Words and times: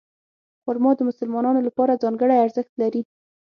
خرما 0.63 0.91
د 0.97 1.01
مسلمانانو 1.09 1.65
لپاره 1.67 1.99
ځانګړی 2.03 2.35
ارزښت 2.45 2.73
لري. 2.81 3.01